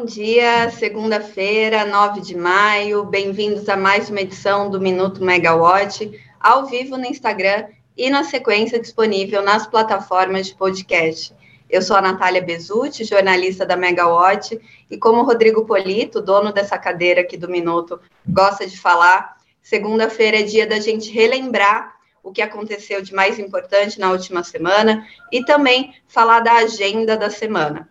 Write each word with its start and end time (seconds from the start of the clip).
Bom 0.00 0.06
dia, 0.06 0.70
segunda-feira, 0.70 1.84
9 1.84 2.22
de 2.22 2.34
maio. 2.34 3.04
Bem-vindos 3.04 3.68
a 3.68 3.76
mais 3.76 4.08
uma 4.08 4.22
edição 4.22 4.70
do 4.70 4.80
Minuto 4.80 5.22
Megawatt, 5.22 6.10
ao 6.40 6.64
vivo 6.64 6.96
no 6.96 7.04
Instagram 7.04 7.66
e 7.94 8.08
na 8.08 8.24
sequência 8.24 8.80
disponível 8.80 9.42
nas 9.42 9.66
plataformas 9.66 10.46
de 10.46 10.54
podcast. 10.54 11.34
Eu 11.68 11.82
sou 11.82 11.96
a 11.96 12.00
Natália 12.00 12.40
Bezutti, 12.40 13.04
jornalista 13.04 13.66
da 13.66 13.76
Megawatt, 13.76 14.58
e 14.90 14.96
como 14.96 15.20
o 15.20 15.24
Rodrigo 15.24 15.66
Polito, 15.66 16.22
dono 16.22 16.50
dessa 16.50 16.78
cadeira 16.78 17.20
aqui 17.20 17.36
do 17.36 17.50
Minuto, 17.50 18.00
gosta 18.26 18.66
de 18.66 18.80
falar, 18.80 19.36
segunda-feira 19.60 20.40
é 20.40 20.42
dia 20.42 20.66
da 20.66 20.80
gente 20.80 21.12
relembrar 21.12 21.94
o 22.22 22.32
que 22.32 22.40
aconteceu 22.40 23.02
de 23.02 23.14
mais 23.14 23.38
importante 23.38 24.00
na 24.00 24.10
última 24.10 24.42
semana 24.42 25.06
e 25.30 25.44
também 25.44 25.92
falar 26.08 26.40
da 26.40 26.54
agenda 26.54 27.18
da 27.18 27.28
semana, 27.28 27.86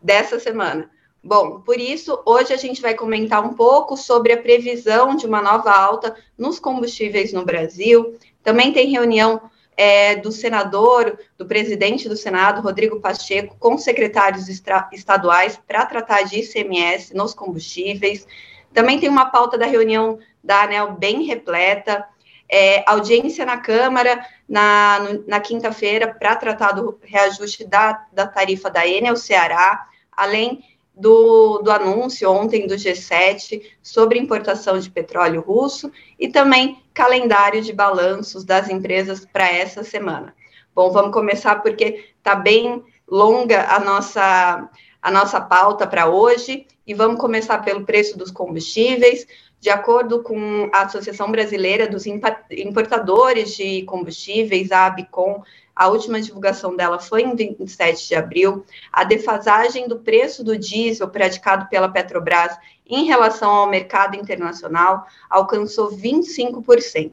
dessa 0.00 0.38
semana. 0.38 0.88
Bom, 1.22 1.60
por 1.60 1.78
isso, 1.78 2.20
hoje 2.24 2.52
a 2.52 2.56
gente 2.56 2.80
vai 2.80 2.94
comentar 2.94 3.44
um 3.44 3.52
pouco 3.52 3.96
sobre 3.96 4.32
a 4.32 4.40
previsão 4.40 5.16
de 5.16 5.26
uma 5.26 5.42
nova 5.42 5.72
alta 5.72 6.14
nos 6.38 6.60
combustíveis 6.60 7.32
no 7.32 7.44
Brasil. 7.44 8.16
Também 8.42 8.72
tem 8.72 8.88
reunião 8.90 9.40
é, 9.76 10.16
do 10.16 10.30
senador, 10.30 11.18
do 11.36 11.44
presidente 11.44 12.08
do 12.08 12.16
Senado, 12.16 12.60
Rodrigo 12.60 13.00
Pacheco, 13.00 13.56
com 13.58 13.76
secretários 13.76 14.48
estaduais 14.48 15.60
para 15.66 15.86
tratar 15.86 16.22
de 16.22 16.40
ICMS 16.40 17.14
nos 17.14 17.34
combustíveis. 17.34 18.26
Também 18.72 19.00
tem 19.00 19.08
uma 19.08 19.26
pauta 19.26 19.58
da 19.58 19.66
reunião 19.66 20.18
da 20.42 20.62
ANEL 20.62 20.92
bem 20.92 21.24
repleta. 21.24 22.06
É, 22.50 22.82
audiência 22.90 23.44
na 23.44 23.58
Câmara 23.58 24.24
na, 24.48 25.00
na 25.26 25.38
quinta-feira 25.38 26.08
para 26.08 26.34
tratar 26.34 26.72
do 26.72 26.98
reajuste 27.02 27.64
da, 27.66 28.06
da 28.10 28.26
tarifa 28.26 28.70
da 28.70 28.86
Enel 28.86 29.16
Ceará, 29.16 29.86
além 30.10 30.64
do, 30.98 31.58
do 31.58 31.70
anúncio 31.70 32.30
ontem 32.30 32.66
do 32.66 32.74
G7 32.74 33.62
sobre 33.82 34.18
importação 34.18 34.78
de 34.78 34.90
petróleo 34.90 35.40
russo 35.40 35.90
e 36.18 36.28
também 36.28 36.82
calendário 36.92 37.62
de 37.62 37.72
balanços 37.72 38.44
das 38.44 38.68
empresas 38.68 39.24
para 39.24 39.48
essa 39.48 39.84
semana. 39.84 40.34
Bom, 40.74 40.90
vamos 40.90 41.12
começar 41.12 41.62
porque 41.62 42.12
está 42.18 42.34
bem 42.34 42.82
longa 43.06 43.66
a 43.72 43.78
nossa, 43.78 44.68
a 45.00 45.10
nossa 45.10 45.40
pauta 45.40 45.86
para 45.86 46.08
hoje 46.08 46.66
e 46.86 46.94
vamos 46.94 47.20
começar 47.20 47.58
pelo 47.58 47.84
preço 47.84 48.18
dos 48.18 48.30
combustíveis. 48.30 49.26
De 49.60 49.70
acordo 49.70 50.22
com 50.22 50.70
a 50.72 50.82
Associação 50.82 51.32
Brasileira 51.32 51.88
dos 51.88 52.06
Importadores 52.06 53.56
de 53.56 53.82
Combustíveis, 53.82 54.70
a 54.70 54.86
ABICOM, 54.86 55.42
a 55.74 55.88
última 55.88 56.20
divulgação 56.20 56.76
dela 56.76 56.98
foi 56.98 57.22
em 57.22 57.34
27 57.34 58.08
de 58.08 58.14
abril, 58.14 58.64
a 58.92 59.04
defasagem 59.04 59.88
do 59.88 59.98
preço 59.98 60.44
do 60.44 60.56
diesel 60.56 61.08
praticado 61.08 61.68
pela 61.68 61.88
Petrobras 61.88 62.56
em 62.86 63.04
relação 63.04 63.50
ao 63.50 63.68
mercado 63.68 64.16
internacional 64.16 65.06
alcançou 65.28 65.90
25%. 65.90 67.12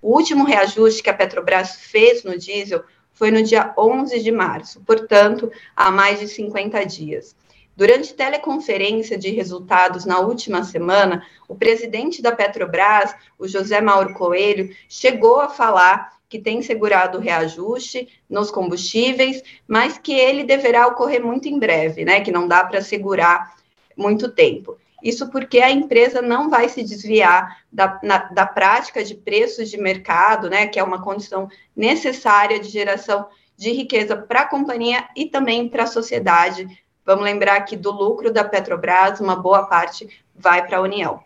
O 0.00 0.14
último 0.14 0.44
reajuste 0.44 1.02
que 1.02 1.10
a 1.10 1.14
Petrobras 1.14 1.76
fez 1.76 2.22
no 2.22 2.38
diesel 2.38 2.84
foi 3.12 3.32
no 3.32 3.42
dia 3.42 3.74
11 3.76 4.20
de 4.20 4.30
março, 4.30 4.80
portanto, 4.82 5.50
há 5.74 5.90
mais 5.90 6.20
de 6.20 6.28
50 6.28 6.86
dias. 6.86 7.34
Durante 7.78 8.12
teleconferência 8.12 9.16
de 9.16 9.30
resultados 9.30 10.04
na 10.04 10.18
última 10.18 10.64
semana, 10.64 11.24
o 11.46 11.54
presidente 11.54 12.20
da 12.20 12.32
Petrobras, 12.32 13.14
o 13.38 13.46
José 13.46 13.80
Mauro 13.80 14.14
Coelho, 14.14 14.74
chegou 14.88 15.40
a 15.40 15.48
falar 15.48 16.18
que 16.28 16.40
tem 16.40 16.60
segurado 16.60 17.18
o 17.18 17.20
reajuste 17.20 18.08
nos 18.28 18.50
combustíveis, 18.50 19.44
mas 19.68 19.96
que 19.96 20.12
ele 20.12 20.42
deverá 20.42 20.88
ocorrer 20.88 21.24
muito 21.24 21.46
em 21.46 21.56
breve, 21.56 22.04
né? 22.04 22.20
Que 22.20 22.32
não 22.32 22.48
dá 22.48 22.64
para 22.64 22.82
segurar 22.82 23.54
muito 23.96 24.28
tempo. 24.28 24.76
Isso 25.00 25.30
porque 25.30 25.60
a 25.60 25.70
empresa 25.70 26.20
não 26.20 26.50
vai 26.50 26.68
se 26.68 26.82
desviar 26.82 27.62
da, 27.70 28.00
na, 28.02 28.18
da 28.18 28.44
prática 28.44 29.04
de 29.04 29.14
preços 29.14 29.70
de 29.70 29.78
mercado, 29.78 30.50
né? 30.50 30.66
Que 30.66 30.80
é 30.80 30.82
uma 30.82 31.00
condição 31.00 31.48
necessária 31.76 32.58
de 32.58 32.68
geração 32.68 33.28
de 33.56 33.70
riqueza 33.70 34.16
para 34.16 34.40
a 34.40 34.48
companhia 34.48 35.08
e 35.14 35.26
também 35.26 35.68
para 35.68 35.84
a 35.84 35.86
sociedade. 35.86 36.66
Vamos 37.08 37.24
lembrar 37.24 37.62
que 37.62 37.74
do 37.74 37.90
lucro 37.90 38.30
da 38.30 38.44
Petrobras, 38.44 39.18
uma 39.18 39.34
boa 39.34 39.62
parte 39.62 40.22
vai 40.36 40.66
para 40.66 40.76
a 40.76 40.82
União. 40.82 41.20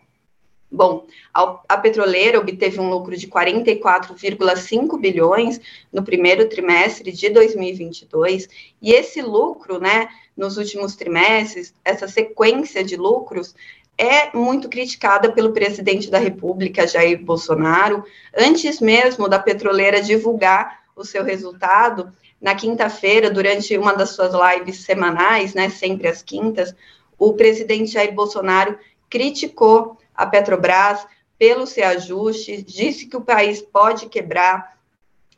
Bom, 0.71 1.05
a, 1.33 1.77
petroleira 1.77 2.39
obteve 2.39 2.79
um 2.79 2.89
lucro 2.89 3.17
de 3.17 3.27
44,5 3.27 4.97
bilhões 4.97 5.59
no 5.91 6.01
primeiro 6.01 6.47
trimestre 6.47 7.11
de 7.11 7.29
2022, 7.29 8.47
e 8.81 8.93
esse 8.93 9.21
lucro, 9.21 9.77
né, 9.77 10.07
nos 10.37 10.55
últimos 10.55 10.95
trimestres, 10.95 11.73
essa 11.83 12.07
sequência 12.07 12.81
de 12.81 12.95
lucros, 12.95 13.53
é 13.97 14.33
muito 14.33 14.69
criticada 14.69 15.33
pelo 15.33 15.51
presidente 15.51 16.09
da 16.09 16.17
República, 16.17 16.87
Jair 16.87 17.21
Bolsonaro, 17.21 18.05
antes 18.33 18.79
mesmo 18.79 19.27
da 19.27 19.37
petroleira 19.37 20.01
divulgar 20.01 20.82
o 20.95 21.03
seu 21.03 21.23
resultado. 21.23 22.11
Na 22.39 22.55
quinta-feira, 22.55 23.29
durante 23.29 23.77
uma 23.77 23.93
das 23.93 24.11
suas 24.11 24.33
lives 24.33 24.83
semanais, 24.83 25.53
né, 25.53 25.69
sempre 25.69 26.07
às 26.07 26.21
quintas, 26.21 26.75
o 27.17 27.33
presidente 27.33 27.91
Jair 27.91 28.13
Bolsonaro 28.13 28.77
criticou 29.09 29.97
a 30.13 30.25
Petrobras 30.25 31.05
pelos 31.37 31.73
reajustes, 31.73 32.63
disse 32.63 33.05
que 33.07 33.17
o 33.17 33.21
país 33.21 33.61
pode 33.61 34.07
quebrar 34.07 34.77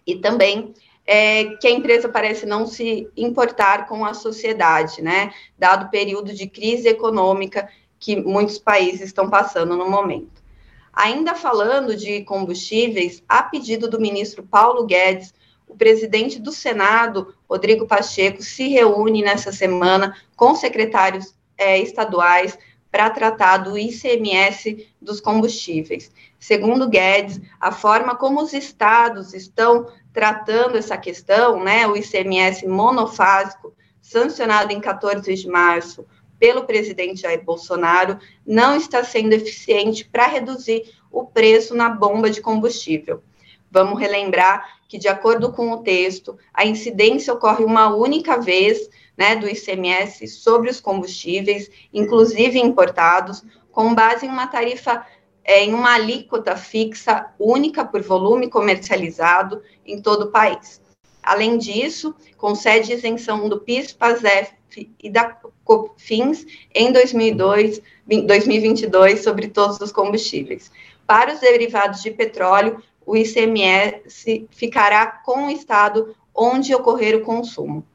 e 0.06 0.16
também 0.16 0.74
é, 1.06 1.46
que 1.56 1.68
a 1.68 1.72
empresa 1.72 2.10
parece 2.10 2.46
não 2.46 2.66
se 2.66 3.10
importar 3.16 3.88
com 3.88 4.04
a 4.04 4.14
sociedade, 4.14 5.02
né? 5.02 5.34
Dado 5.58 5.86
o 5.86 5.90
período 5.90 6.34
de 6.34 6.48
crise 6.48 6.88
econômica 6.88 7.70
que 8.00 8.16
muitos 8.16 8.58
países 8.58 9.02
estão 9.02 9.30
passando 9.30 9.76
no 9.78 9.90
momento. 9.90 10.44
Ainda 10.92 11.36
falando 11.36 11.96
de 11.96 12.24
combustíveis, 12.24 13.24
a 13.28 13.44
pedido 13.44 13.90
do 13.90 14.00
ministro 14.00 14.44
Paulo 14.44 14.86
Guedes, 14.86 15.34
o 15.68 15.76
presidente 15.76 16.40
do 16.40 16.52
Senado, 16.52 17.34
Rodrigo 17.50 17.88
Pacheco, 17.88 18.42
se 18.42 18.68
reúne 18.68 19.22
nessa 19.22 19.52
semana 19.52 20.16
com 20.36 20.56
secretários 20.56 21.34
é, 21.58 21.80
estaduais 21.80 22.58
para 22.92 23.10
tratar 23.10 23.58
do 23.58 23.78
ICMS 23.78 24.88
dos 25.02 25.20
combustíveis. 25.20 26.12
Segundo 26.40 26.88
Guedes, 26.88 27.42
a 27.60 27.72
forma 27.72 28.16
como 28.16 28.42
os 28.42 28.54
estados 28.54 29.34
estão 29.34 29.88
tratando 30.14 30.78
essa 30.78 30.98
questão, 30.98 31.62
né, 31.62 31.86
o 31.88 31.98
ICMS 31.98 32.66
monofásico, 32.66 33.74
sancionado 34.02 34.72
em 34.72 34.80
14 34.80 35.34
de 35.34 35.48
março 35.48 36.06
pelo 36.40 36.64
presidente 36.64 37.22
Jair 37.22 37.44
Bolsonaro, 37.44 38.18
não 38.46 38.78
está 38.78 39.04
sendo 39.04 39.34
eficiente 39.34 40.06
para 40.06 40.28
reduzir 40.28 40.94
o 41.12 41.26
preço 41.26 41.76
na 41.76 41.90
bomba 41.90 42.30
de 42.30 42.40
combustível. 42.40 43.22
Vamos 43.70 44.00
relembrar 44.00 44.75
que, 44.88 44.98
de 44.98 45.08
acordo 45.08 45.52
com 45.52 45.72
o 45.72 45.84
texto, 45.84 46.38
a 46.54 46.66
incidência 46.66 47.34
ocorre 47.34 47.64
uma 47.64 47.94
única 47.94 48.38
vez 48.40 48.90
né, 49.18 49.36
do 49.36 49.48
ICMS 49.48 50.28
sobre 50.28 50.70
os 50.70 50.80
combustíveis, 50.80 51.70
inclusive 51.94 52.60
importados, 52.60 53.44
com 53.72 53.94
base 53.94 54.26
em 54.26 54.30
uma 54.30 54.48
tarifa, 54.48 55.06
é, 55.44 55.64
em 55.64 55.74
uma 55.74 55.94
alíquota 55.94 56.56
fixa 56.56 57.34
única 57.40 57.84
por 57.84 58.02
volume 58.02 58.50
comercializado 58.50 59.62
em 59.86 60.02
todo 60.02 60.24
o 60.24 60.32
país. 60.32 60.82
Além 61.22 61.58
disso, 61.58 62.14
concede 62.38 62.94
isenção 62.94 63.50
do 63.50 63.60
PIS, 63.60 63.92
PASEF 63.92 64.54
e 65.02 65.10
da 65.10 65.38
COFINS 65.64 66.46
em 66.74 66.92
2002, 66.92 67.82
2022 68.06 69.24
sobre 69.24 69.48
todos 69.48 69.80
os 69.80 69.92
combustíveis. 69.92 70.72
Para 71.08 71.34
os 71.34 71.40
derivados 71.40 72.02
de 72.02 72.12
petróleo, 72.12 72.82
o 73.06 73.16
ICMS 73.16 74.48
ficará 74.50 75.06
com 75.08 75.48
o 75.48 75.50
estado 75.50 76.16
onde 76.34 76.74
ocorrer 76.74 77.16
o 77.16 77.22
consumo. 77.22 77.86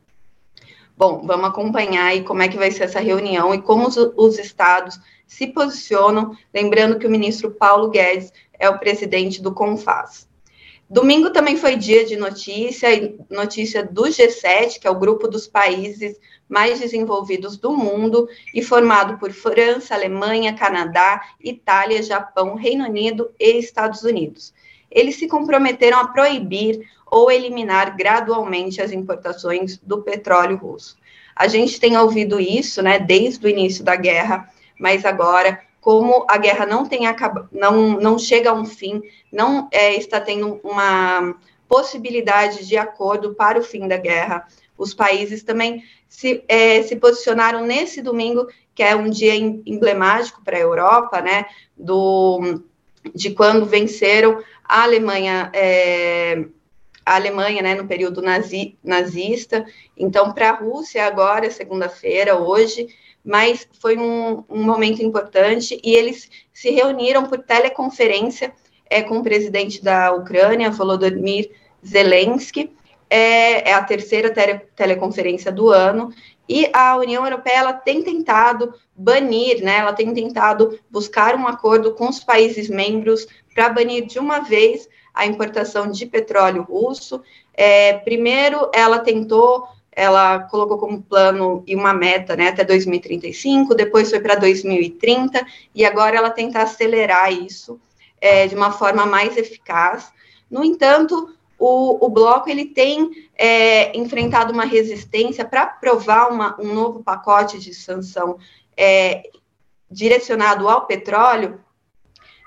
Bom, 0.96 1.22
vamos 1.26 1.48
acompanhar 1.48 2.06
aí 2.06 2.22
como 2.22 2.42
é 2.42 2.48
que 2.48 2.58
vai 2.58 2.70
ser 2.70 2.84
essa 2.84 3.00
reunião 3.00 3.54
e 3.54 3.62
como 3.62 3.88
os, 3.88 3.96
os 3.96 4.38
estados 4.38 5.00
se 5.26 5.46
posicionam, 5.46 6.36
lembrando 6.52 6.98
que 6.98 7.06
o 7.06 7.10
ministro 7.10 7.50
Paulo 7.50 7.88
Guedes 7.88 8.32
é 8.58 8.68
o 8.68 8.78
presidente 8.78 9.40
do 9.40 9.54
CONFAS. 9.54 10.28
Domingo 10.90 11.30
também 11.30 11.56
foi 11.56 11.76
dia 11.76 12.04
de 12.04 12.16
notícia, 12.16 12.88
notícia 13.30 13.84
do 13.84 14.02
G7, 14.02 14.80
que 14.80 14.88
é 14.88 14.90
o 14.90 14.98
grupo 14.98 15.28
dos 15.28 15.46
países 15.46 16.18
mais 16.48 16.80
desenvolvidos 16.80 17.56
do 17.56 17.72
mundo, 17.72 18.28
e 18.52 18.60
formado 18.60 19.16
por 19.16 19.30
França, 19.30 19.94
Alemanha, 19.94 20.52
Canadá, 20.52 21.22
Itália, 21.40 22.02
Japão, 22.02 22.56
Reino 22.56 22.84
Unido 22.84 23.30
e 23.38 23.56
Estados 23.56 24.02
Unidos. 24.02 24.52
Eles 24.90 25.16
se 25.16 25.28
comprometeram 25.28 25.98
a 25.98 26.08
proibir 26.08 26.80
ou 27.06 27.30
eliminar 27.30 27.96
gradualmente 27.96 28.80
as 28.80 28.92
importações 28.92 29.78
do 29.78 30.02
petróleo 30.02 30.56
russo. 30.56 30.96
A 31.34 31.48
gente 31.48 31.80
tem 31.80 31.96
ouvido 31.96 32.40
isso, 32.40 32.82
né, 32.82 32.98
desde 32.98 33.46
o 33.46 33.48
início 33.48 33.82
da 33.84 33.96
guerra, 33.96 34.48
mas 34.78 35.04
agora, 35.04 35.60
como 35.80 36.26
a 36.28 36.36
guerra 36.36 36.66
não 36.66 36.86
tem 36.86 37.02
não, 37.52 38.00
não 38.00 38.18
chega 38.18 38.50
a 38.50 38.54
um 38.54 38.64
fim, 38.64 39.02
não 39.32 39.68
é, 39.72 39.94
está 39.94 40.20
tendo 40.20 40.60
uma 40.62 41.34
possibilidade 41.68 42.66
de 42.66 42.76
acordo 42.76 43.34
para 43.34 43.58
o 43.58 43.62
fim 43.62 43.86
da 43.86 43.96
guerra, 43.96 44.46
os 44.76 44.92
países 44.92 45.42
também 45.42 45.84
se, 46.08 46.42
é, 46.48 46.82
se 46.82 46.96
posicionaram 46.96 47.64
nesse 47.64 48.02
domingo, 48.02 48.48
que 48.74 48.82
é 48.82 48.96
um 48.96 49.08
dia 49.08 49.34
emblemático 49.34 50.42
para 50.42 50.56
a 50.56 50.60
Europa, 50.60 51.20
né? 51.20 51.46
Do, 51.76 52.62
de 53.14 53.30
quando 53.30 53.66
venceram 53.66 54.42
a 54.70 54.84
Alemanha. 54.84 55.50
É, 55.52 56.44
a 57.04 57.16
Alemanha, 57.16 57.60
né, 57.60 57.74
no 57.74 57.88
período 57.88 58.22
nazi, 58.22 58.78
nazista. 58.84 59.66
Então, 59.96 60.32
para 60.32 60.50
a 60.50 60.54
Rússia, 60.54 61.04
agora, 61.04 61.50
segunda-feira, 61.50 62.36
hoje, 62.36 62.86
mas 63.24 63.66
foi 63.80 63.96
um, 63.96 64.44
um, 64.48 64.62
momento 64.62 65.02
importante 65.02 65.80
e 65.82 65.94
eles 65.94 66.30
se 66.52 66.70
reuniram 66.70 67.26
por 67.26 67.38
teleconferência 67.38 68.52
é, 68.88 69.02
com 69.02 69.18
o 69.18 69.22
presidente 69.24 69.82
da 69.82 70.12
Ucrânia, 70.12 70.70
Volodymyr 70.70 71.50
Zelensky, 71.84 72.72
é, 73.10 73.70
é 73.70 73.74
a 73.74 73.82
terceira 73.82 74.30
tele, 74.30 74.60
teleconferência 74.76 75.50
do 75.50 75.68
ano, 75.68 76.14
e 76.48 76.70
a 76.72 76.96
União 76.96 77.24
Europeia 77.24 77.58
ela 77.58 77.72
tem 77.72 78.02
tentado 78.02 78.72
banir, 78.96 79.62
né, 79.62 79.78
ela 79.78 79.92
tem 79.92 80.12
tentado 80.14 80.78
buscar 80.88 81.34
um 81.34 81.46
acordo 81.46 81.92
com 81.94 82.08
os 82.08 82.20
países 82.20 82.68
membros 82.68 83.26
para 83.54 83.68
banir 83.68 84.06
de 84.06 84.18
uma 84.18 84.40
vez 84.40 84.88
a 85.12 85.26
importação 85.26 85.90
de 85.90 86.06
petróleo 86.06 86.62
russo. 86.62 87.22
É, 87.52 87.94
primeiro, 87.98 88.70
ela 88.72 89.00
tentou, 89.00 89.66
ela 89.92 90.40
colocou 90.40 90.78
como 90.78 91.02
plano 91.02 91.62
e 91.66 91.74
uma 91.74 91.92
meta 91.92 92.36
né, 92.36 92.48
até 92.48 92.64
2035, 92.64 93.74
depois 93.74 94.10
foi 94.10 94.20
para 94.20 94.36
2030, 94.36 95.44
e 95.74 95.84
agora 95.84 96.16
ela 96.16 96.30
tenta 96.30 96.62
acelerar 96.62 97.32
isso 97.32 97.80
é, 98.20 98.46
de 98.46 98.54
uma 98.54 98.72
forma 98.72 99.06
mais 99.06 99.36
eficaz. 99.36 100.12
No 100.50 100.64
entanto, 100.64 101.32
o, 101.60 102.06
o 102.06 102.08
bloco 102.08 102.48
ele 102.48 102.64
tem 102.64 103.10
é, 103.36 103.94
enfrentado 103.96 104.50
uma 104.50 104.64
resistência 104.64 105.44
para 105.44 105.62
aprovar 105.64 106.32
um 106.58 106.72
novo 106.72 107.04
pacote 107.04 107.58
de 107.58 107.74
sanção 107.74 108.38
é, 108.74 109.30
direcionado 109.90 110.66
ao 110.66 110.86
petróleo, 110.86 111.60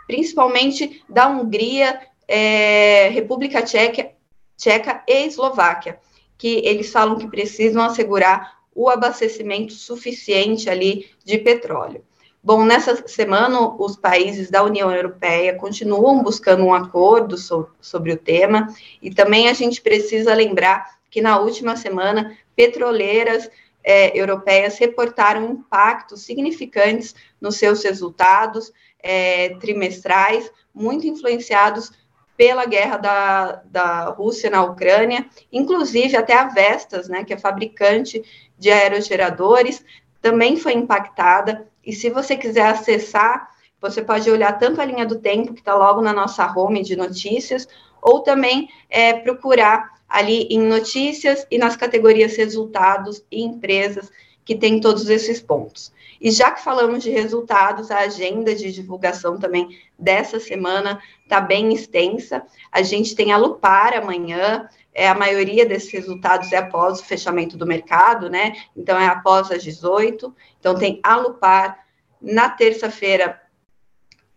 principalmente 0.07 1.03
da 1.07 1.27
Hungria, 1.27 2.01
é, 2.27 3.09
República 3.09 3.61
Tcheca, 3.61 4.11
Tcheca 4.57 5.03
e 5.07 5.27
Eslováquia, 5.27 5.99
que 6.35 6.63
eles 6.65 6.91
falam 6.91 7.17
que 7.17 7.27
precisam 7.27 7.83
assegurar 7.83 8.63
o 8.73 8.89
abastecimento 8.89 9.73
suficiente 9.73 10.71
ali 10.71 11.07
de 11.23 11.37
petróleo. 11.37 12.03
Bom, 12.45 12.65
nessa 12.65 13.07
semana, 13.07 13.73
os 13.81 13.95
países 13.95 14.51
da 14.51 14.61
União 14.61 14.91
Europeia 14.93 15.55
continuam 15.55 16.21
buscando 16.21 16.65
um 16.65 16.73
acordo 16.73 17.37
so, 17.37 17.69
sobre 17.79 18.11
o 18.11 18.17
tema, 18.17 18.67
e 19.01 19.09
também 19.09 19.47
a 19.47 19.53
gente 19.53 19.81
precisa 19.81 20.33
lembrar 20.33 20.97
que 21.09 21.21
na 21.21 21.39
última 21.39 21.77
semana, 21.77 22.37
petroleiras 22.53 23.49
é, 23.81 24.19
europeias 24.19 24.77
reportaram 24.77 25.51
impactos 25.51 26.23
significantes 26.23 27.15
nos 27.39 27.55
seus 27.55 27.81
resultados 27.81 28.73
é, 29.01 29.55
trimestrais, 29.59 30.51
muito 30.75 31.07
influenciados 31.07 31.93
pela 32.35 32.65
guerra 32.65 32.97
da, 32.97 33.63
da 33.67 34.03
Rússia 34.09 34.49
na 34.49 34.65
Ucrânia, 34.65 35.25
inclusive 35.49 36.17
até 36.17 36.33
a 36.33 36.49
Vestas, 36.49 37.07
né, 37.07 37.23
que 37.23 37.33
é 37.33 37.37
fabricante 37.37 38.21
de 38.59 38.69
aerogeradores, 38.69 39.85
também 40.21 40.57
foi 40.57 40.73
impactada 40.73 41.71
e 41.85 41.93
se 41.93 42.09
você 42.09 42.35
quiser 42.35 42.67
acessar, 42.67 43.51
você 43.81 44.01
pode 44.01 44.29
olhar 44.31 44.57
tanto 44.57 44.79
a 44.79 44.85
linha 44.85 45.05
do 45.05 45.19
tempo, 45.19 45.53
que 45.53 45.59
está 45.59 45.75
logo 45.75 46.01
na 46.01 46.13
nossa 46.13 46.45
home 46.57 46.83
de 46.83 46.95
notícias, 46.95 47.67
ou 48.01 48.21
também 48.21 48.69
é, 48.89 49.13
procurar 49.13 49.91
ali 50.07 50.47
em 50.49 50.59
notícias 50.59 51.45
e 51.49 51.57
nas 51.57 51.75
categorias 51.75 52.35
resultados 52.35 53.25
e 53.31 53.43
empresas 53.43 54.11
que 54.45 54.55
tem 54.55 54.79
todos 54.79 55.09
esses 55.09 55.41
pontos. 55.41 55.91
E 56.19 56.31
já 56.31 56.51
que 56.51 56.63
falamos 56.63 57.03
de 57.03 57.09
resultados, 57.09 57.91
a 57.91 57.99
agenda 57.99 58.55
de 58.55 58.71
divulgação 58.71 59.37
também 59.37 59.77
dessa 59.97 60.39
semana 60.39 61.01
está 61.21 61.41
bem 61.41 61.73
extensa. 61.73 62.43
A 62.71 62.81
gente 62.81 63.15
tem 63.15 63.31
a 63.31 63.37
Lupar 63.37 63.93
amanhã, 63.93 64.67
é, 64.93 65.07
a 65.07 65.15
maioria 65.15 65.65
desses 65.65 65.91
resultados 65.91 66.51
é 66.53 66.57
após 66.57 66.99
o 66.99 67.05
fechamento 67.05 67.57
do 67.57 67.65
mercado, 67.65 68.29
né? 68.29 68.53
Então 68.75 68.97
é 68.97 69.07
após 69.07 69.51
as 69.51 69.63
18. 69.63 70.33
Então 70.59 70.75
tem 70.75 70.99
a 71.03 71.17
Lupar. 71.17 71.83
Na 72.21 72.47
terça-feira, 72.47 73.41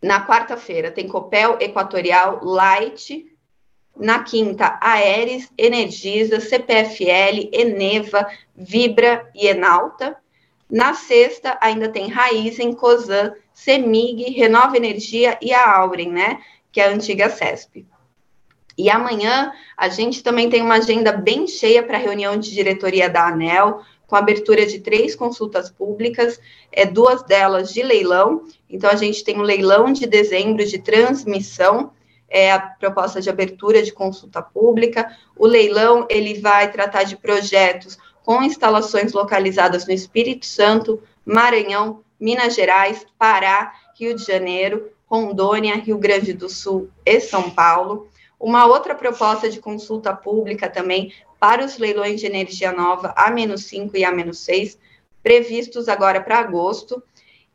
na 0.02 0.26
quarta-feira, 0.26 0.90
tem 0.90 1.06
Copel 1.06 1.56
Equatorial 1.60 2.40
Light. 2.42 3.24
Na 3.98 4.22
quinta, 4.22 4.78
Aeres, 4.80 5.50
Energisa, 5.56 6.38
CPFL, 6.38 7.48
Eneva, 7.52 8.26
Vibra 8.54 9.30
e 9.34 9.46
Enalta. 9.46 10.16
Na 10.70 10.94
sexta, 10.94 11.56
ainda 11.60 11.88
tem 11.88 12.08
Raizen, 12.08 12.74
Cosan, 12.74 13.32
Semig, 13.54 14.30
Renova 14.32 14.76
Energia 14.76 15.38
e 15.40 15.52
a 15.52 15.76
Auren, 15.76 16.10
né? 16.10 16.40
Que 16.70 16.80
é 16.80 16.88
a 16.88 16.90
antiga 16.90 17.30
CESP. 17.30 17.86
E 18.76 18.90
amanhã 18.90 19.52
a 19.76 19.88
gente 19.88 20.22
também 20.22 20.50
tem 20.50 20.60
uma 20.60 20.74
agenda 20.74 21.12
bem 21.12 21.46
cheia 21.46 21.82
para 21.82 21.96
a 21.96 22.00
reunião 22.00 22.36
de 22.36 22.52
diretoria 22.52 23.08
da 23.08 23.28
ANEL, 23.28 23.80
com 24.06 24.14
abertura 24.14 24.66
de 24.66 24.80
três 24.80 25.16
consultas 25.16 25.70
públicas, 25.70 26.38
é, 26.70 26.84
duas 26.84 27.22
delas 27.22 27.72
de 27.72 27.82
leilão. 27.82 28.44
Então, 28.68 28.90
a 28.90 28.94
gente 28.94 29.24
tem 29.24 29.38
um 29.38 29.42
leilão 29.42 29.92
de 29.92 30.06
dezembro 30.06 30.64
de 30.64 30.78
transmissão, 30.78 31.90
é 32.28 32.52
a 32.52 32.58
proposta 32.58 33.20
de 33.20 33.30
abertura 33.30 33.82
de 33.82 33.92
consulta 33.92 34.42
pública. 34.42 35.16
O 35.36 35.46
leilão 35.46 36.06
ele 36.08 36.40
vai 36.40 36.70
tratar 36.70 37.04
de 37.04 37.16
projetos 37.16 37.98
com 38.24 38.42
instalações 38.42 39.12
localizadas 39.12 39.86
no 39.86 39.92
Espírito 39.92 40.46
Santo, 40.46 41.02
Maranhão, 41.24 42.02
Minas 42.18 42.54
Gerais, 42.54 43.06
Pará, 43.18 43.72
Rio 43.98 44.16
de 44.16 44.24
Janeiro, 44.24 44.90
Rondônia, 45.06 45.76
Rio 45.76 45.98
Grande 45.98 46.32
do 46.32 46.48
Sul 46.48 46.90
e 47.04 47.20
São 47.20 47.50
Paulo. 47.50 48.08
Uma 48.38 48.66
outra 48.66 48.94
proposta 48.94 49.48
de 49.48 49.60
consulta 49.60 50.14
pública 50.14 50.68
também 50.68 51.12
para 51.38 51.64
os 51.64 51.78
leilões 51.78 52.20
de 52.20 52.26
energia 52.26 52.72
nova 52.72 53.14
A-5 53.16 53.90
e 53.94 54.04
A-6, 54.04 54.76
previstos 55.22 55.88
agora 55.88 56.20
para 56.20 56.38
agosto, 56.38 57.02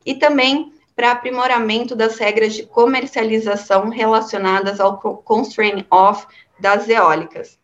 e 0.05 0.15
também 0.15 0.73
para 0.95 1.11
aprimoramento 1.11 1.95
das 1.95 2.17
regras 2.17 2.53
de 2.53 2.63
comercialização 2.63 3.89
relacionadas 3.89 4.79
ao 4.79 4.97
constraint 4.97 5.85
off 5.89 6.25
das 6.59 6.87
eólicas. 6.89 7.59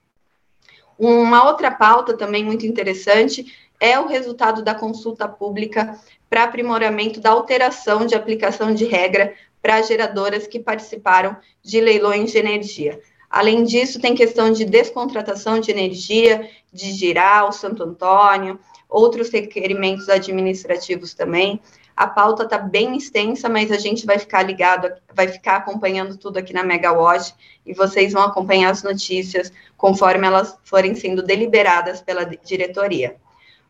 Uma 0.97 1.45
outra 1.45 1.69
pauta 1.69 2.17
também 2.17 2.43
muito 2.43 2.65
interessante 2.65 3.45
é 3.79 3.99
o 3.99 4.07
resultado 4.07 4.63
da 4.63 4.73
consulta 4.73 5.27
pública 5.27 5.99
para 6.29 6.43
aprimoramento 6.43 7.19
da 7.19 7.29
alteração 7.29 8.05
de 8.05 8.15
aplicação 8.15 8.73
de 8.73 8.85
regra 8.85 9.33
para 9.61 9.81
geradoras 9.81 10.47
que 10.47 10.59
participaram 10.59 11.37
de 11.61 11.79
leilões 11.79 12.31
de 12.31 12.37
energia. 12.37 12.99
Além 13.29 13.63
disso, 13.63 13.99
tem 13.99 14.15
questão 14.15 14.51
de 14.51 14.63
descontratação 14.63 15.59
de 15.59 15.69
energia, 15.69 16.49
de 16.71 16.91
girar 16.93 17.47
o 17.47 17.51
Santo 17.51 17.83
Antônio, 17.83 18.59
outros 18.89 19.29
requerimentos 19.29 20.09
administrativos 20.09 21.13
também. 21.13 21.59
A 21.95 22.05
pauta 22.05 22.43
está 22.43 22.57
bem 22.57 22.95
extensa, 22.95 23.49
mas 23.49 23.71
a 23.71 23.77
gente 23.77 24.05
vai 24.05 24.19
ficar 24.19 24.43
ligado, 24.43 24.91
vai 25.13 25.27
ficar 25.27 25.57
acompanhando 25.57 26.15
tudo 26.15 26.37
aqui 26.37 26.53
na 26.53 26.63
Megawatt 26.63 27.33
e 27.65 27.73
vocês 27.73 28.13
vão 28.13 28.21
acompanhar 28.21 28.69
as 28.69 28.83
notícias 28.83 29.51
conforme 29.75 30.27
elas 30.27 30.55
forem 30.63 30.93
sendo 30.93 31.23
deliberadas 31.23 31.99
pela 32.01 32.23
diretoria. 32.23 33.15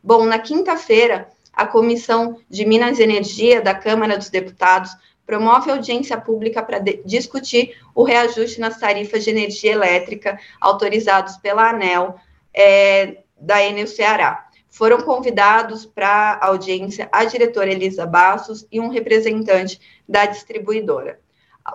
Bom, 0.04 0.26
na 0.26 0.40
quinta-feira, 0.40 1.30
a 1.54 1.66
Comissão 1.66 2.40
de 2.50 2.66
Minas 2.66 3.00
e 3.00 3.04
Energia 3.04 3.62
da 3.62 3.74
Câmara 3.74 4.18
dos 4.18 4.30
Deputados 4.30 4.92
promove 5.26 5.72
audiência 5.72 6.18
pública 6.18 6.64
para 6.64 6.80
discutir 6.80 7.78
o 7.94 8.04
reajuste 8.04 8.60
nas 8.60 8.80
tarifas 8.80 9.24
de 9.24 9.30
energia 9.30 9.74
elétrica 9.74 10.40
autorizados 10.60 11.36
pela 11.38 11.70
ANEL 11.70 12.16
é, 12.54 13.18
da 13.40 13.62
Enel 13.62 13.88
Ceará. 13.88 14.47
Foram 14.78 15.02
convidados 15.02 15.88
para 15.88 16.34
a 16.34 16.46
audiência 16.50 17.10
a 17.12 17.26
diretora 17.26 17.72
Elisa 17.72 18.06
Bassos 18.06 18.64
e 18.72 18.80
um 18.80 18.90
representante 18.90 19.82
da 20.08 20.28
distribuidora. 20.28 21.20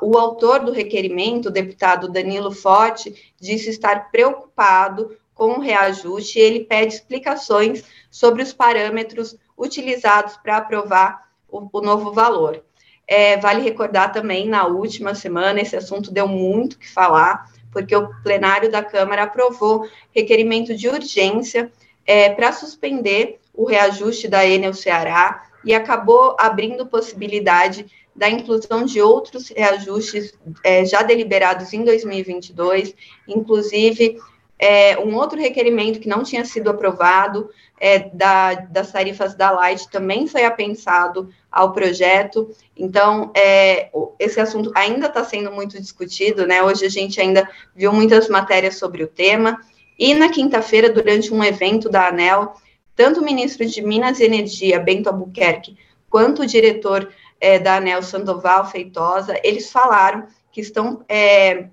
O 0.00 0.16
autor 0.16 0.60
do 0.60 0.70
requerimento, 0.70 1.46
o 1.46 1.50
deputado 1.50 2.08
Danilo 2.08 2.52
Forte, 2.52 3.34
disse 3.40 3.70
estar 3.70 4.12
preocupado 4.12 5.16
com 5.34 5.54
o 5.54 5.60
reajuste 5.60 6.38
e 6.38 6.42
ele 6.42 6.60
pede 6.60 6.94
explicações 6.94 7.82
sobre 8.08 8.40
os 8.40 8.52
parâmetros 8.52 9.36
utilizados 9.58 10.36
para 10.36 10.58
aprovar 10.58 11.28
o, 11.48 11.68
o 11.72 11.80
novo 11.80 12.12
valor. 12.12 12.62
É, 13.04 13.36
vale 13.36 13.62
recordar 13.62 14.12
também, 14.12 14.48
na 14.48 14.64
última 14.68 15.12
semana, 15.12 15.60
esse 15.60 15.74
assunto 15.74 16.12
deu 16.12 16.28
muito 16.28 16.78
que 16.78 16.88
falar, 16.88 17.50
porque 17.72 17.96
o 17.96 18.14
plenário 18.22 18.70
da 18.70 18.80
Câmara 18.80 19.24
aprovou 19.24 19.88
requerimento 20.14 20.72
de 20.76 20.88
urgência 20.88 21.68
é, 22.06 22.30
para 22.30 22.52
suspender 22.52 23.40
o 23.54 23.64
reajuste 23.64 24.28
da 24.28 24.46
Enel 24.46 24.74
Ceará 24.74 25.44
e 25.64 25.74
acabou 25.74 26.36
abrindo 26.38 26.86
possibilidade 26.86 27.86
da 28.14 28.28
inclusão 28.28 28.84
de 28.84 29.00
outros 29.00 29.48
reajustes 29.48 30.34
é, 30.64 30.84
já 30.84 31.02
deliberados 31.02 31.72
em 31.72 31.84
2022, 31.84 32.94
inclusive 33.26 34.18
é, 34.62 34.96
um 34.96 35.16
outro 35.16 35.40
requerimento 35.40 35.98
que 35.98 36.08
não 36.08 36.22
tinha 36.22 36.44
sido 36.44 36.70
aprovado 36.70 37.50
é, 37.80 37.98
da, 37.98 38.54
das 38.54 38.92
tarifas 38.92 39.34
da 39.34 39.50
Light 39.50 39.90
também 39.90 40.28
foi 40.28 40.44
apensado 40.44 41.30
ao 41.50 41.72
projeto. 41.72 42.48
Então, 42.76 43.32
é, 43.36 43.90
esse 44.20 44.38
assunto 44.38 44.70
ainda 44.76 45.08
está 45.08 45.24
sendo 45.24 45.50
muito 45.50 45.80
discutido, 45.80 46.46
né? 46.46 46.62
Hoje 46.62 46.86
a 46.86 46.88
gente 46.88 47.20
ainda 47.20 47.48
viu 47.74 47.92
muitas 47.92 48.28
matérias 48.28 48.76
sobre 48.76 49.02
o 49.02 49.08
tema. 49.08 49.58
E 49.98 50.14
na 50.14 50.28
quinta-feira, 50.28 50.90
durante 50.90 51.32
um 51.32 51.42
evento 51.42 51.88
da 51.88 52.08
ANEL, 52.08 52.54
tanto 52.94 53.20
o 53.20 53.24
ministro 53.24 53.64
de 53.66 53.82
Minas 53.82 54.20
e 54.20 54.24
Energia, 54.24 54.80
Bento 54.80 55.08
Albuquerque, 55.08 55.76
quanto 56.08 56.42
o 56.42 56.46
diretor 56.46 57.12
é, 57.40 57.58
da 57.58 57.76
ANEL, 57.76 58.02
Sandoval 58.02 58.70
Feitosa, 58.70 59.38
eles 59.42 59.70
falaram 59.70 60.26
que 60.50 60.60
estão, 60.60 61.04
é, 61.08 61.68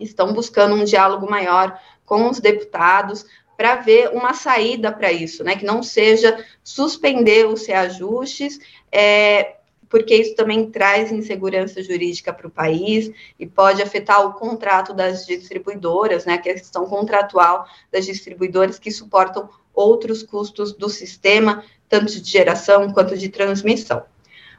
estão 0.00 0.32
buscando 0.32 0.74
um 0.74 0.84
diálogo 0.84 1.30
maior 1.30 1.78
com 2.04 2.28
os 2.28 2.40
deputados 2.40 3.24
para 3.56 3.76
ver 3.76 4.10
uma 4.10 4.34
saída 4.34 4.92
para 4.92 5.12
isso, 5.12 5.42
né? 5.42 5.56
Que 5.56 5.64
não 5.64 5.82
seja 5.82 6.44
suspender 6.62 7.46
os 7.46 7.66
reajustes, 7.66 8.58
é, 8.90 9.56
porque 9.88 10.14
isso 10.14 10.34
também 10.34 10.70
traz 10.70 11.10
insegurança 11.10 11.82
jurídica 11.82 12.32
para 12.32 12.46
o 12.46 12.50
país 12.50 13.10
e 13.38 13.46
pode 13.46 13.82
afetar 13.82 14.26
o 14.26 14.34
contrato 14.34 14.92
das 14.92 15.26
distribuidoras, 15.26 16.24
né? 16.24 16.34
A 16.34 16.38
questão 16.38 16.86
contratual 16.86 17.66
das 17.90 18.06
distribuidoras 18.06 18.78
que 18.78 18.90
suportam 18.90 19.48
outros 19.74 20.22
custos 20.22 20.72
do 20.72 20.88
sistema, 20.88 21.64
tanto 21.88 22.20
de 22.20 22.30
geração 22.30 22.92
quanto 22.92 23.16
de 23.16 23.28
transmissão. 23.28 24.02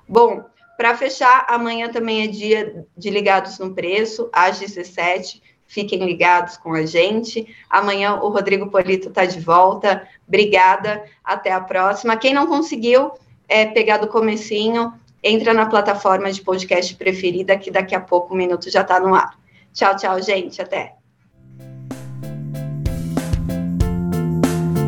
Bom, 0.07 0.43
para 0.77 0.95
fechar, 0.95 1.45
amanhã 1.49 1.89
também 1.89 2.23
é 2.23 2.27
dia 2.27 2.85
de 2.97 3.09
ligados 3.09 3.59
no 3.59 3.73
preço, 3.73 4.29
às 4.31 4.59
17 4.59 5.41
Fiquem 5.69 6.03
ligados 6.03 6.57
com 6.57 6.73
a 6.73 6.83
gente. 6.83 7.55
Amanhã 7.69 8.15
o 8.15 8.29
Rodrigo 8.29 8.71
Polito 8.71 9.09
está 9.09 9.23
de 9.23 9.39
volta. 9.39 10.07
Obrigada. 10.27 11.03
Até 11.23 11.51
a 11.51 11.61
próxima. 11.61 12.17
Quem 12.17 12.33
não 12.33 12.47
conseguiu 12.47 13.11
é, 13.47 13.67
pegar 13.67 13.97
do 13.97 14.07
comecinho, 14.07 14.91
entra 15.23 15.53
na 15.53 15.65
plataforma 15.65 16.31
de 16.31 16.41
podcast 16.41 16.95
preferida, 16.95 17.57
que 17.57 17.71
daqui 17.71 17.95
a 17.95 17.99
pouco 17.99 18.33
o 18.33 18.37
minuto 18.37 18.69
já 18.69 18.81
está 18.81 18.99
no 18.99 19.13
ar. 19.13 19.37
Tchau, 19.73 19.95
tchau, 19.95 20.21
gente. 20.21 20.61
Até. 20.61 20.98